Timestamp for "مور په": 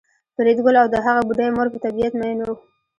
1.55-1.77